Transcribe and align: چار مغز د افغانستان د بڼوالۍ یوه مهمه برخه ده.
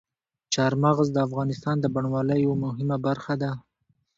چار 0.53 0.73
مغز 0.83 1.07
د 1.13 1.17
افغانستان 1.27 1.75
د 1.79 1.85
بڼوالۍ 1.93 2.39
یوه 2.45 2.57
مهمه 2.65 2.97
برخه 3.05 3.33
ده. 3.41 3.51